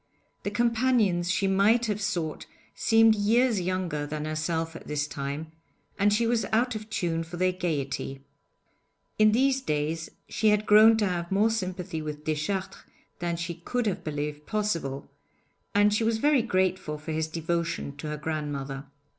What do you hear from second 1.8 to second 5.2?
have sought seemed years younger than herself at this